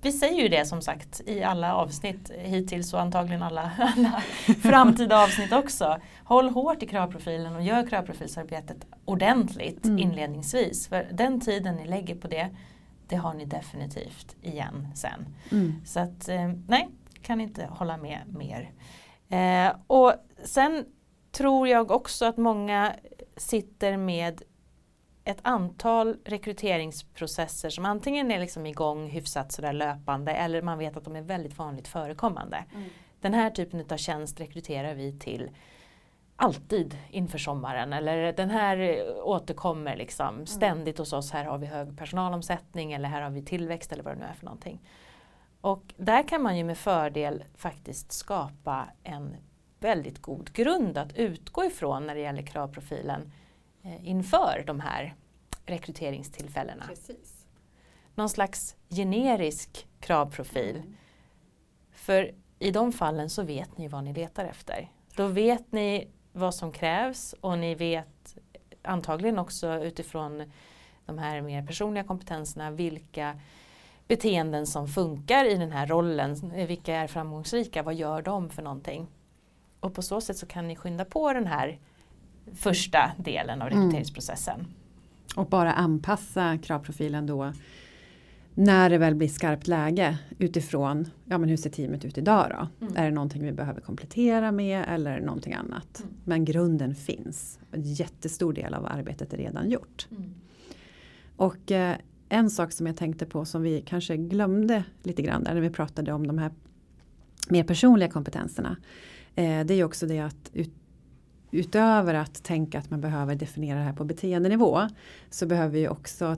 vi 0.00 0.12
säger 0.12 0.42
ju 0.42 0.48
det 0.48 0.64
som 0.64 0.82
sagt 0.82 1.20
i 1.26 1.42
alla 1.42 1.74
avsnitt 1.74 2.30
hittills 2.38 2.94
och 2.94 3.00
antagligen 3.00 3.42
alla, 3.42 3.70
alla 3.96 4.22
framtida 4.62 5.22
avsnitt 5.22 5.52
också. 5.52 6.00
Håll 6.24 6.48
hårt 6.48 6.82
i 6.82 6.86
kravprofilen 6.86 7.56
och 7.56 7.62
gör 7.62 7.86
kravprofilsarbetet 7.86 8.86
ordentligt 9.04 9.84
mm. 9.84 9.98
inledningsvis. 9.98 10.88
För 10.88 11.08
den 11.12 11.40
tiden 11.40 11.74
ni 11.74 11.86
lägger 11.86 12.14
på 12.14 12.28
det 12.28 12.50
det 13.08 13.16
har 13.16 13.34
ni 13.34 13.44
definitivt 13.44 14.36
igen 14.42 14.88
sen. 14.94 15.26
Mm. 15.52 15.74
Så 15.84 16.00
att 16.00 16.28
eh, 16.28 16.50
nej, 16.66 16.88
kan 17.22 17.40
inte 17.40 17.66
hålla 17.70 17.96
med 17.96 18.20
mer. 18.26 18.70
Eh, 19.28 19.76
och 19.86 20.14
sen 20.44 20.84
tror 21.32 21.68
jag 21.68 21.90
också 21.90 22.24
att 22.24 22.36
många 22.36 22.92
sitter 23.36 23.96
med 23.96 24.42
ett 25.26 25.38
antal 25.42 26.16
rekryteringsprocesser 26.24 27.70
som 27.70 27.84
antingen 27.84 28.30
är 28.30 28.40
liksom 28.40 28.66
igång 28.66 29.08
hyfsat 29.08 29.52
sådär 29.52 29.72
löpande 29.72 30.32
eller 30.32 30.62
man 30.62 30.78
vet 30.78 30.96
att 30.96 31.04
de 31.04 31.16
är 31.16 31.22
väldigt 31.22 31.58
vanligt 31.58 31.88
förekommande. 31.88 32.64
Mm. 32.74 32.88
Den 33.20 33.34
här 33.34 33.50
typen 33.50 33.84
av 33.90 33.96
tjänst 33.96 34.40
rekryterar 34.40 34.94
vi 34.94 35.18
till 35.18 35.50
alltid 36.36 36.98
inför 37.10 37.38
sommaren 37.38 37.92
eller 37.92 38.32
den 38.32 38.50
här 38.50 39.04
återkommer 39.22 39.96
liksom 39.96 40.34
mm. 40.34 40.46
ständigt 40.46 40.98
hos 40.98 41.12
oss. 41.12 41.30
Här 41.30 41.44
har 41.44 41.58
vi 41.58 41.66
hög 41.66 41.98
personalomsättning 41.98 42.92
eller 42.92 43.08
här 43.08 43.22
har 43.22 43.30
vi 43.30 43.42
tillväxt 43.42 43.92
eller 43.92 44.02
vad 44.02 44.14
det 44.14 44.20
nu 44.20 44.26
är 44.26 44.34
för 44.34 44.44
någonting. 44.44 44.80
Och 45.60 45.94
där 45.96 46.28
kan 46.28 46.42
man 46.42 46.58
ju 46.58 46.64
med 46.64 46.78
fördel 46.78 47.44
faktiskt 47.54 48.12
skapa 48.12 48.88
en 49.02 49.36
väldigt 49.80 50.22
god 50.22 50.52
grund 50.52 50.98
att 50.98 51.16
utgå 51.16 51.64
ifrån 51.64 52.06
när 52.06 52.14
det 52.14 52.20
gäller 52.20 52.42
kravprofilen 52.42 53.32
inför 54.02 54.64
de 54.66 54.80
här 54.80 55.14
rekryteringstillfällena. 55.66 56.86
Precis. 56.86 57.46
Någon 58.14 58.28
slags 58.28 58.76
generisk 58.88 59.86
kravprofil. 60.00 60.76
Mm. 60.76 60.96
För 61.92 62.34
i 62.58 62.70
de 62.70 62.92
fallen 62.92 63.30
så 63.30 63.42
vet 63.42 63.78
ni 63.78 63.88
vad 63.88 64.04
ni 64.04 64.12
letar 64.12 64.44
efter. 64.44 64.90
Då 65.16 65.26
vet 65.26 65.72
ni 65.72 66.08
vad 66.32 66.54
som 66.54 66.72
krävs 66.72 67.34
och 67.40 67.58
ni 67.58 67.74
vet 67.74 68.36
antagligen 68.82 69.38
också 69.38 69.74
utifrån 69.74 70.52
de 71.06 71.18
här 71.18 71.40
mer 71.40 71.66
personliga 71.66 72.04
kompetenserna 72.04 72.70
vilka 72.70 73.40
beteenden 74.08 74.66
som 74.66 74.88
funkar 74.88 75.44
i 75.44 75.54
den 75.54 75.72
här 75.72 75.86
rollen. 75.86 76.52
Vilka 76.66 76.96
är 76.96 77.06
framgångsrika? 77.06 77.82
Vad 77.82 77.94
gör 77.94 78.22
de 78.22 78.50
för 78.50 78.62
någonting? 78.62 79.06
Och 79.80 79.94
på 79.94 80.02
så 80.02 80.20
sätt 80.20 80.36
så 80.36 80.46
kan 80.46 80.68
ni 80.68 80.76
skynda 80.76 81.04
på 81.04 81.32
den 81.32 81.46
här 81.46 81.78
första 82.54 83.12
delen 83.18 83.62
av 83.62 83.68
mm. 83.68 83.78
rekryteringsprocessen. 83.78 84.54
Mm. 84.54 84.70
Och 85.36 85.46
bara 85.46 85.72
anpassa 85.72 86.58
kravprofilen 86.58 87.26
då 87.26 87.52
när 88.58 88.90
det 88.90 88.98
väl 88.98 89.14
blir 89.14 89.28
skarpt 89.28 89.66
läge 89.66 90.18
utifrån 90.38 91.10
ja, 91.24 91.38
men 91.38 91.48
hur 91.48 91.56
ser 91.56 91.70
teamet 91.70 92.04
ut 92.04 92.18
idag 92.18 92.46
då? 92.50 92.86
Mm. 92.86 92.96
Är 92.96 93.04
det 93.04 93.10
någonting 93.10 93.42
vi 93.42 93.52
behöver 93.52 93.80
komplettera 93.80 94.52
med 94.52 94.84
eller 94.88 95.20
någonting 95.20 95.54
annat? 95.54 96.00
Mm. 96.00 96.14
Men 96.24 96.44
grunden 96.44 96.94
finns. 96.94 97.58
En 97.72 97.82
jättestor 97.82 98.52
del 98.52 98.74
av 98.74 98.86
arbetet 98.86 99.32
är 99.32 99.36
redan 99.36 99.70
gjort. 99.70 100.06
Mm. 100.10 100.34
Och 101.36 101.72
eh, 101.72 101.96
en 102.28 102.50
sak 102.50 102.72
som 102.72 102.86
jag 102.86 102.96
tänkte 102.96 103.26
på 103.26 103.44
som 103.44 103.62
vi 103.62 103.82
kanske 103.86 104.16
glömde 104.16 104.84
lite 105.02 105.22
grann 105.22 105.44
där 105.44 105.54
när 105.54 105.60
vi 105.60 105.70
pratade 105.70 106.12
om 106.12 106.26
de 106.26 106.38
här 106.38 106.50
mer 107.48 107.64
personliga 107.64 108.08
kompetenserna. 108.08 108.76
Eh, 109.34 109.66
det 109.66 109.74
är 109.74 109.84
också 109.84 110.06
det 110.06 110.20
att 110.20 110.50
ut, 110.52 110.72
utöver 111.56 112.14
att 112.14 112.44
tänka 112.44 112.78
att 112.78 112.90
man 112.90 113.00
behöver 113.00 113.34
definiera 113.34 113.78
det 113.78 113.84
här 113.84 113.92
på 113.92 114.04
beteendenivå 114.04 114.88
så 115.30 115.46
behöver 115.46 115.72
vi 115.72 115.88
också 115.88 116.36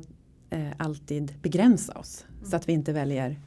eh, 0.51 0.69
alltid 0.77 1.35
begränsa 1.43 1.99
oss. 1.99 2.27
Mm. 2.29 2.51
Så 2.51 2.57
att 2.57 2.69
vi 2.69 2.73
inte 2.73 2.93
väljer 2.93 3.41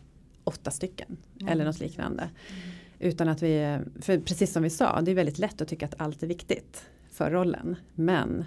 åtta 0.44 0.72
stycken 0.72 1.18
mm. 1.40 1.54
eller 1.54 1.66
något 1.66 1.80
liknande. 1.80 2.24
Mm. 2.24 2.62
Utan 3.00 3.30
att 3.30 3.42
vi, 3.42 3.80
för 4.01 4.20
precis 4.20 4.54
som 4.54 4.63
vi 4.63 4.70
sa, 4.70 5.01
det 5.01 5.12
är 5.12 5.16
väldigt 5.16 5.40
lätt 5.40 5.62
att 5.62 5.68
tycka 5.68 5.86
att 5.86 6.01
allt 6.01 6.24
är 6.24 6.28
viktigt 6.28 6.86
för 7.12 7.32
rollen. 7.32 7.75
Men 7.96 8.46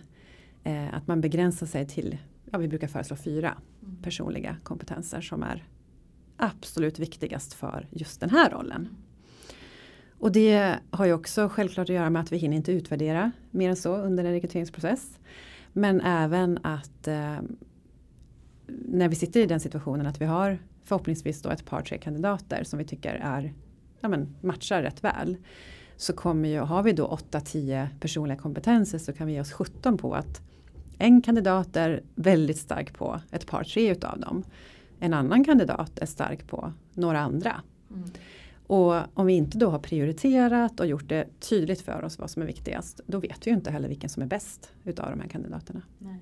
eh, 0.65 0.95
att 0.95 1.07
man 1.07 1.21
begränsar 1.21 1.67
sig 1.67 1.87
till, 1.87 2.19
ja 2.51 2.59
vi 2.59 2.69
brukar 2.69 2.89
föreslå 2.89 3.17
fyra 3.17 3.59
mm. 3.83 4.03
personliga 4.03 4.57
kompetenser 4.63 5.21
som 5.21 5.43
är 5.43 5.65
absolut 6.37 6.99
viktigast 6.99 7.55
för 7.55 7.89
just 7.91 8.21
den 8.21 8.31
här 8.31 8.51
rollen. 8.51 8.89
Och 10.19 10.33
det 10.33 10.79
har 10.91 11.07
ju 11.07 11.13
också 11.13 11.49
självklart 11.49 11.89
att 11.89 11.95
göra 11.95 12.11
med 12.11 12.23
att 12.23 12.33
vi 12.33 12.37
hinner 12.37 12.57
inte 12.57 12.73
utvärdera 12.73 13.31
mer 13.51 13.71
än 13.71 13.77
så 13.77 13.97
under 13.97 14.25
en 14.25 14.33
rekryteringsprocess. 14.33 15.19
Men 15.73 16.01
även 16.01 16.59
att 16.63 17.09
eh, 17.09 17.37
när 18.67 19.09
vi 19.09 19.15
sitter 19.15 19.41
i 19.41 19.47
den 19.47 19.61
situationen 19.61 20.07
att 20.07 20.21
vi 20.21 20.25
har 20.25 20.59
förhoppningsvis 20.85 21.43
då 21.43 21.51
ett 21.51 21.65
par 21.65 21.83
tre 21.83 21.99
kandidater 21.99 22.65
som 22.65 22.79
vi 22.79 22.85
tycker 22.85 23.15
är 23.15 23.53
ja 24.05 24.09
men, 24.09 24.37
matchar 24.41 24.83
rätt 24.83 25.05
väl. 25.05 25.37
Så 25.97 26.13
kommer 26.13 26.49
ju, 26.49 26.59
har 26.59 26.83
vi 26.83 26.93
då 26.93 27.19
8-10 27.31 27.87
personliga 28.01 28.39
kompetenser 28.39 28.99
så 28.99 29.13
kan 29.13 29.27
vi 29.27 29.33
ge 29.33 29.41
oss 29.41 29.53
17 29.53 29.99
på 29.99 30.15
att 30.15 30.41
en 30.99 31.23
kandidat 31.23 31.77
är 31.77 32.03
väldigt 32.15 32.59
stark 32.59 32.95
på 32.95 33.21
ett 33.31 33.47
par 33.47 33.65
tre 33.65 33.91
utav 33.91 34.21
dem. 34.21 34.45
En 35.01 35.15
annan 35.15 35.45
kandidat 35.45 35.99
är 35.99 36.07
stark 36.07 36.49
på 36.49 36.73
några 36.95 37.21
andra. 37.21 37.61
Mm. 37.91 38.11
Och 38.67 38.95
om 39.15 39.27
vi 39.27 39.33
inte 39.33 39.59
då 39.59 39.71
har 39.71 39.79
prioriterat 39.79 40.81
och 40.81 40.87
gjort 40.87 41.09
det 41.09 41.41
tydligt 41.41 41.81
för 41.81 42.05
oss 42.05 42.19
vad 42.19 42.31
som 42.31 42.43
är 42.43 42.47
viktigast. 42.47 43.01
Då 43.07 43.19
vet 43.19 43.47
vi 43.47 43.51
ju 43.51 43.57
inte 43.57 43.71
heller 43.71 43.89
vilken 43.89 44.11
som 44.11 44.23
är 44.23 44.27
bäst 44.27 44.73
utav 44.85 45.11
de 45.11 45.21
här 45.21 45.29
kandidaterna. 45.29 45.83
Nej. 45.99 46.19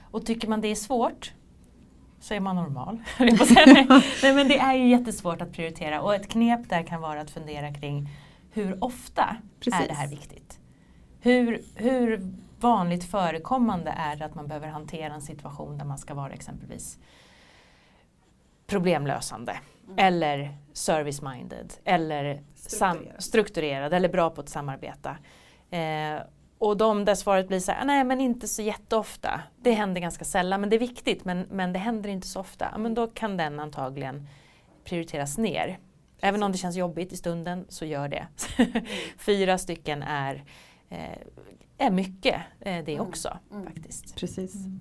Och 0.00 0.26
tycker 0.26 0.48
man 0.48 0.60
det 0.60 0.68
är 0.68 0.74
svårt 0.74 1.32
så 2.20 2.34
är 2.34 2.40
man 2.40 2.56
normal. 2.56 2.98
Nej, 4.22 4.34
men 4.34 4.48
det 4.48 4.58
är 4.58 4.74
ju 4.74 4.88
jättesvårt 4.88 5.42
att 5.42 5.52
prioritera 5.52 6.02
och 6.02 6.14
ett 6.14 6.28
knep 6.28 6.68
där 6.68 6.82
kan 6.82 7.00
vara 7.00 7.20
att 7.20 7.30
fundera 7.30 7.74
kring 7.74 8.08
hur 8.50 8.84
ofta 8.84 9.36
Precis. 9.60 9.80
är 9.80 9.88
det 9.88 9.94
här 9.94 10.08
viktigt? 10.08 10.58
Hur, 11.20 11.62
hur 11.74 12.32
vanligt 12.60 13.04
förekommande 13.04 13.90
är 13.90 14.16
det 14.16 14.24
att 14.24 14.34
man 14.34 14.48
behöver 14.48 14.68
hantera 14.68 15.14
en 15.14 15.22
situation 15.22 15.78
där 15.78 15.84
man 15.84 15.98
ska 15.98 16.14
vara 16.14 16.32
exempelvis 16.32 16.98
problemlösande 18.72 19.52
mm. 19.84 19.98
eller 19.98 20.56
service-minded 20.72 21.72
eller 21.84 22.42
strukturerad. 22.54 23.22
strukturerad. 23.22 23.94
eller 23.94 24.08
bra 24.08 24.30
på 24.30 24.40
att 24.40 24.48
samarbeta. 24.48 25.16
Eh, 25.70 26.22
och 26.58 26.76
de 26.76 27.04
där 27.04 27.14
svaret 27.14 27.48
blir 27.48 27.60
så 27.60 27.72
här, 27.72 27.84
nej 27.84 28.04
men 28.04 28.20
inte 28.20 28.48
så 28.48 28.62
jätteofta. 28.62 29.40
Det 29.62 29.72
händer 29.72 30.00
ganska 30.00 30.24
sällan 30.24 30.60
men 30.60 30.70
det 30.70 30.76
är 30.76 30.80
viktigt 30.80 31.24
men, 31.24 31.46
men 31.50 31.72
det 31.72 31.78
händer 31.78 32.10
inte 32.10 32.26
så 32.26 32.40
ofta. 32.40 32.68
Ja, 32.72 32.78
men 32.78 32.94
då 32.94 33.06
kan 33.06 33.36
den 33.36 33.60
antagligen 33.60 34.28
prioriteras 34.84 35.38
ner. 35.38 35.78
Även 36.20 36.42
om 36.42 36.52
det 36.52 36.58
känns 36.58 36.76
jobbigt 36.76 37.12
i 37.12 37.16
stunden 37.16 37.66
så 37.68 37.84
gör 37.84 38.08
det. 38.08 38.26
Fyra 39.18 39.58
stycken 39.58 40.02
är, 40.02 40.44
eh, 40.88 41.18
är 41.78 41.90
mycket 41.90 42.40
eh, 42.60 42.84
det 42.84 43.00
också 43.00 43.38
mm. 43.50 43.64
faktiskt. 43.64 44.16
Precis. 44.16 44.54
Mm. 44.54 44.80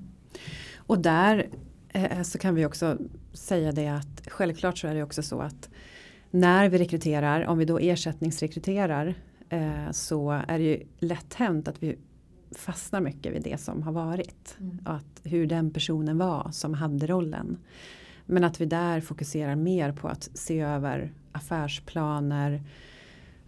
Och 0.78 1.00
där 1.00 1.50
eh, 1.94 2.22
så 2.22 2.38
kan 2.38 2.56
vi 2.56 2.66
också 2.66 2.98
säga 3.34 3.72
det 3.72 3.88
att 3.88 4.22
självklart 4.28 4.78
så 4.78 4.88
är 4.88 4.96
det 4.96 5.04
också 5.04 5.24
så 5.24 5.42
att 5.42 5.70
när 6.32 6.70
vi 6.70 6.78
rekryterar, 6.78 7.46
om 7.46 7.58
vi 7.58 7.66
då 7.66 7.80
ersättningsrekryterar 7.80 9.16
eh, 9.50 9.92
så 9.92 10.32
är 10.48 10.58
det 10.58 10.64
ju 10.64 10.84
lätt 11.00 11.34
hänt 11.34 11.68
att 11.68 11.84
vi 11.84 11.98
fastnar 12.56 13.02
mycket 13.02 13.34
vid 13.34 13.44
det 13.44 13.62
som 13.62 13.84
har 13.84 13.92
varit. 13.92 14.56
Mm. 14.60 14.80
Att 14.86 15.22
hur 15.24 15.48
den 15.48 15.72
personen 15.72 16.18
var 16.18 16.50
som 16.52 16.74
hade 16.74 17.08
rollen. 17.08 17.58
Men 18.26 18.44
att 18.44 18.62
vi 18.62 18.66
där 18.66 19.02
fokuserar 19.02 19.56
mer 19.56 19.92
på 19.92 20.08
att 20.08 20.30
se 20.34 20.60
över 20.60 21.14
affärsplaner, 21.32 22.64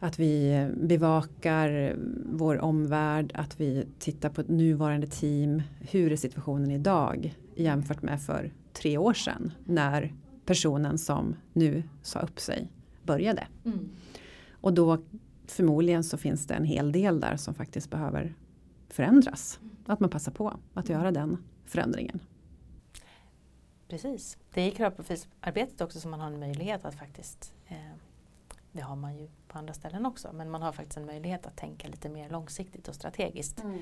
att 0.04 0.20
vi 0.20 0.68
bevakar 0.78 1.96
vår 2.26 2.60
omvärld, 2.60 3.32
att 3.36 3.60
vi 3.60 3.88
tittar 4.00 4.30
på 4.30 4.42
ett 4.42 4.50
nuvarande 4.50 5.08
team. 5.08 5.62
Hur 5.80 6.12
är 6.12 6.16
situationen 6.16 6.72
idag 6.72 7.36
jämfört 7.56 8.02
med 8.02 8.22
för 8.22 8.54
tre 8.74 8.98
år 8.98 9.14
sedan 9.14 9.52
när 9.66 10.14
personen 10.46 10.98
som 10.98 11.36
nu 11.54 11.84
sa 12.02 12.20
upp 12.20 12.40
sig 12.40 12.68
började. 13.04 13.48
Mm. 13.66 13.90
Och 14.52 14.74
då 14.74 14.98
förmodligen 15.48 16.04
så 16.04 16.18
finns 16.18 16.48
det 16.48 16.54
en 16.54 16.66
hel 16.66 16.92
del 16.92 17.20
där 17.20 17.36
som 17.38 17.54
faktiskt 17.54 17.90
behöver 17.90 18.36
förändras. 18.90 19.60
Att 19.86 20.00
man 20.00 20.10
passar 20.10 20.32
på 20.32 20.60
att 20.74 20.90
göra 20.90 21.12
den 21.12 21.38
förändringen. 21.66 22.20
Precis. 23.88 24.38
Det 24.54 24.62
är 24.62 24.68
i 24.68 24.72
kravprofilsarbetet 24.72 25.82
också 25.82 26.00
som 26.00 26.12
man 26.12 26.20
har 26.20 26.28
en 26.28 26.40
möjlighet 26.40 26.86
att 26.86 26.96
faktiskt 26.96 27.54
eh, 27.68 27.76
det 28.74 28.82
har 28.82 28.96
man 28.96 29.18
ju 29.18 29.28
på 29.48 29.58
andra 29.58 29.74
ställen 29.74 30.06
också 30.06 30.34
men 30.34 30.52
man 30.52 30.62
har 30.62 30.72
faktiskt 30.72 30.98
en 30.98 31.06
möjlighet 31.06 31.46
att 31.46 31.58
tänka 31.58 31.88
lite 31.88 32.10
mer 32.10 32.30
långsiktigt 32.30 32.88
och 32.88 32.96
strategiskt 32.96 33.64
mm. 33.64 33.80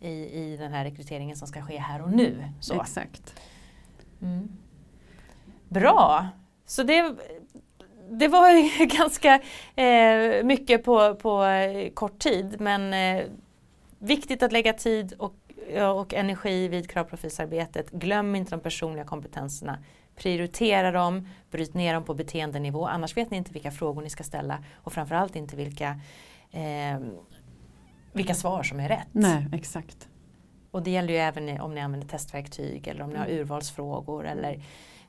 i, 0.00 0.12
i 0.12 0.56
den 0.56 0.72
här 0.72 0.84
rekryteringen 0.84 1.36
som 1.36 1.48
ska 1.48 1.62
ske 1.62 1.78
här 1.78 2.02
och 2.02 2.12
nu. 2.12 2.48
Så. 2.60 2.80
Exakt. 2.80 3.40
Mm. 4.22 4.48
Bra! 5.68 6.28
Så 6.66 6.82
det, 6.82 7.16
det 8.10 8.28
var 8.28 8.86
ganska 8.98 9.40
eh, 9.76 10.44
mycket 10.44 10.84
på, 10.84 11.14
på 11.14 11.44
eh, 11.44 11.90
kort 11.90 12.18
tid 12.18 12.60
men 12.60 12.94
eh, 12.94 13.26
viktigt 13.98 14.42
att 14.42 14.52
lägga 14.52 14.72
tid 14.72 15.14
och, 15.18 15.34
och 15.96 16.14
energi 16.14 16.68
vid 16.68 16.90
kravprofilsarbetet. 16.90 17.90
Glöm 17.90 18.34
inte 18.34 18.50
de 18.50 18.60
personliga 18.60 19.04
kompetenserna. 19.04 19.78
Prioritera 20.22 20.90
dem, 20.90 21.28
bryt 21.50 21.74
ner 21.74 21.94
dem 21.94 22.04
på 22.04 22.14
beteendenivå 22.14 22.86
annars 22.86 23.16
vet 23.16 23.30
ni 23.30 23.36
inte 23.36 23.52
vilka 23.52 23.70
frågor 23.70 24.02
ni 24.02 24.10
ska 24.10 24.24
ställa 24.24 24.64
och 24.74 24.92
framförallt 24.92 25.36
inte 25.36 25.56
vilka, 25.56 26.00
eh, 26.50 27.00
vilka 28.12 28.34
svar 28.34 28.62
som 28.62 28.80
är 28.80 28.88
rätt. 28.88 29.08
Nej, 29.12 29.46
exakt. 29.52 30.08
Och 30.70 30.82
det 30.82 30.90
gäller 30.90 31.12
ju 31.12 31.18
även 31.18 31.60
om 31.60 31.74
ni 31.74 31.80
använder 31.80 32.08
testverktyg 32.08 32.88
eller 32.88 33.04
om 33.04 33.10
ni 33.10 33.16
har 33.16 33.26
mm. 33.26 33.38
urvalsfrågor 33.38 34.26
eller 34.26 34.52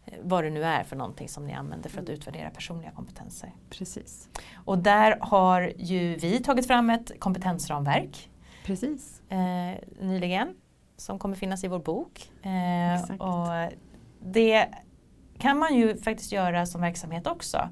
eh, 0.05 0.13
vad 0.22 0.43
det 0.43 0.50
nu 0.50 0.63
är 0.63 0.84
för 0.84 0.96
någonting 0.96 1.29
som 1.29 1.48
ni 1.48 1.53
använder 1.53 1.89
för 1.89 2.01
att 2.01 2.10
mm. 2.10 2.20
utvärdera 2.20 2.50
personliga 2.50 2.91
kompetenser. 2.91 3.51
Precis. 3.70 4.29
Och 4.65 4.77
där 4.77 5.17
har 5.22 5.74
ju 5.77 6.15
vi 6.15 6.43
tagit 6.43 6.67
fram 6.67 6.89
ett 6.89 7.20
kompetensramverk 7.20 8.29
Precis. 8.63 9.22
Eh, 9.29 9.75
nyligen 10.00 10.55
som 10.98 11.20
kommer 11.20 11.36
finnas 11.36 11.63
i 11.63 11.67
vår 11.67 11.79
bok. 11.79 12.32
Eh, 12.43 13.15
och 13.15 13.72
det 14.20 14.70
kan 15.43 15.57
man 15.57 15.75
ju 15.75 15.97
faktiskt 15.97 16.31
göra 16.31 16.65
som 16.65 16.81
verksamhet 16.81 17.27
också. 17.27 17.69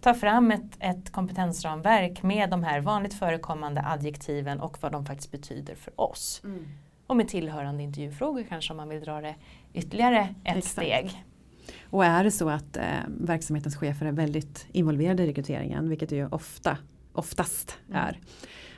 Ta 0.00 0.14
fram 0.14 0.50
ett, 0.50 0.76
ett 0.80 1.12
kompetensramverk 1.12 2.22
med 2.22 2.50
de 2.50 2.64
här 2.64 2.80
vanligt 2.80 3.14
förekommande 3.14 3.82
adjektiven 3.86 4.60
och 4.60 4.82
vad 4.82 4.92
de 4.92 5.06
faktiskt 5.06 5.30
betyder 5.30 5.74
för 5.74 6.00
oss. 6.00 6.40
Mm. 6.44 6.68
Och 7.06 7.16
med 7.16 7.28
tillhörande 7.28 7.82
intervjufrågor 7.82 8.44
kanske 8.48 8.72
om 8.72 8.76
man 8.76 8.88
vill 8.88 9.00
dra 9.00 9.20
det 9.20 9.34
ytterligare 9.72 10.34
ett 10.44 10.56
Exakt. 10.56 10.66
steg. 10.66 11.24
Och 11.90 12.04
är 12.04 12.24
det 12.24 12.30
så 12.30 12.48
att 12.48 12.76
eh, 12.76 12.84
verksamhetens 13.06 13.76
chefer 13.76 14.06
är 14.06 14.12
väldigt 14.12 14.66
involverade 14.72 15.22
i 15.22 15.26
rekryteringen, 15.26 15.88
vilket 15.88 16.08
det 16.08 16.16
ju 16.16 16.26
ofta, 16.28 16.78
oftast 17.12 17.78
mm. 17.88 18.00
är, 18.00 18.20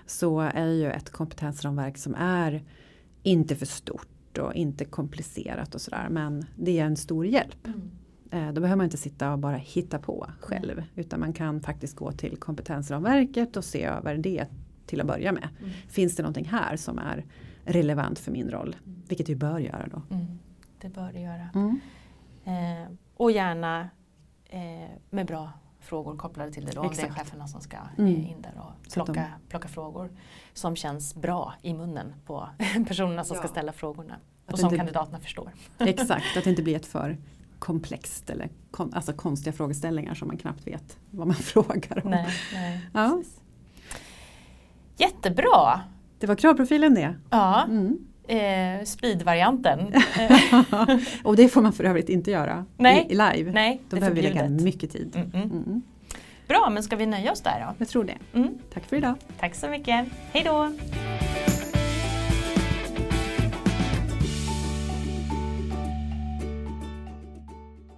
så 0.07 0.41
är 0.41 0.69
ju 0.69 0.91
ett 0.91 1.11
kompetensramverk 1.11 1.99
som 1.99 2.15
är 2.15 2.65
inte 3.23 3.57
för 3.57 3.67
stort 3.67 4.39
och 4.39 4.55
inte 4.55 4.85
komplicerat 4.85 5.75
och 5.75 5.81
sådär. 5.81 6.07
Men 6.11 6.47
det 6.57 6.79
är 6.79 6.85
en 6.85 6.97
stor 6.97 7.27
hjälp. 7.27 7.67
Mm. 7.67 7.91
Eh, 8.31 8.47
då 8.47 8.61
behöver 8.61 8.77
man 8.77 8.85
inte 8.85 8.97
sitta 8.97 9.33
och 9.33 9.39
bara 9.39 9.57
hitta 9.57 9.99
på 9.99 10.31
själv. 10.41 10.73
Mm. 10.73 10.85
Utan 10.95 11.21
man 11.21 11.33
kan 11.33 11.61
faktiskt 11.61 11.97
gå 11.97 12.13
till 12.13 12.37
kompetensramverket 12.37 13.57
och 13.57 13.65
se 13.65 13.85
över 13.85 14.17
det 14.17 14.47
till 14.87 15.01
att 15.01 15.07
börja 15.07 15.33
med. 15.33 15.49
Mm. 15.59 15.71
Finns 15.89 16.17
det 16.17 16.23
någonting 16.23 16.45
här 16.45 16.77
som 16.77 16.99
är 16.99 17.25
relevant 17.65 18.19
för 18.19 18.33
min 18.33 18.51
roll? 18.51 18.77
Mm. 18.87 19.03
Vilket 19.09 19.29
vi 19.29 19.37
bör 19.37 19.59
göra 19.59 19.89
då. 19.91 20.03
Mm. 20.15 20.39
Det 20.81 20.89
bör 20.89 21.13
det 21.13 21.21
göra. 21.21 21.49
Mm. 21.55 21.81
Eh, 22.45 22.89
och 23.17 23.31
gärna 23.31 23.89
eh, 24.45 24.91
med 25.11 25.27
bra 25.27 25.53
frågor 25.81 26.17
kopplade 26.17 26.53
till 26.53 26.65
det 26.65 26.73
då. 26.73 26.81
Om 26.81 26.95
det 26.97 27.03
är 27.03 27.11
cheferna 27.11 27.47
som 27.47 27.61
ska 27.61 27.77
mm. 27.99 28.15
in 28.17 28.43
där 28.43 28.53
och 28.59 28.93
plocka, 28.93 29.13
de... 29.13 29.49
plocka 29.49 29.69
frågor 29.69 30.11
som 30.53 30.77
känns 30.77 31.15
bra 31.15 31.55
i 31.63 31.75
munnen 31.75 32.15
på 32.27 32.49
personerna 32.87 33.25
som 33.25 33.35
ja. 33.35 33.43
ska 33.43 33.49
ställa 33.49 33.73
frågorna. 33.73 34.15
Att 34.47 34.53
och 34.53 34.59
som 34.59 34.67
inte... 34.67 34.77
kandidaterna 34.77 35.19
förstår. 35.19 35.51
Exakt, 35.79 36.37
att 36.37 36.45
det 36.45 36.51
inte 36.51 36.63
blir 36.63 36.77
ett 36.77 36.87
för 36.87 37.17
komplext 37.59 38.31
eller 38.31 38.49
kon, 38.71 38.95
alltså 38.95 39.13
konstiga 39.13 39.53
frågeställningar 39.53 40.15
som 40.15 40.29
man 40.29 40.37
knappt 40.37 40.67
vet 40.67 40.99
vad 41.11 41.27
man 41.27 41.37
frågar 41.43 42.05
om. 42.05 42.11
Nej, 42.11 42.29
nej, 42.53 42.81
ja. 42.93 43.23
Jättebra! 44.97 45.81
Det 46.19 46.27
var 46.27 46.35
kravprofilen 46.35 46.95
det. 46.95 47.15
Ja. 47.31 47.65
Mm. 47.65 47.99
Eh, 48.29 48.85
speedvarianten. 48.85 49.79
och 51.25 51.37
det 51.37 51.49
får 51.49 51.63
man 51.63 51.73
för 51.73 51.85
övrigt 51.85 52.09
inte 52.09 52.31
göra 52.31 52.65
Nej. 52.77 53.07
i, 53.09 53.13
i 53.13 53.15
live. 53.15 53.53
Nej, 53.53 53.83
Då 53.89 53.97
behöver 53.97 54.17
vi 54.17 54.23
lägga 54.23 54.49
mycket 54.49 54.93
tid. 54.93 55.13
Mm 55.17 55.31
-mm. 55.31 55.67
Mm. 55.67 55.83
Bra, 56.49 56.71
men 56.73 56.83
ska 56.83 56.97
vi 56.97 57.07
nöja 57.07 57.33
oss 57.33 57.41
där 57.41 57.61
då? 57.61 57.75
Jag 57.79 57.89
tror 57.89 58.05
det. 58.05 58.39
Mm. 58.39 58.59
Tack 58.75 58.85
för 58.85 58.97
idag. 58.97 59.15
Tack 59.41 59.55
så 59.55 59.69
mycket. 59.69 60.07
Hej 60.33 60.43
då! 60.45 60.73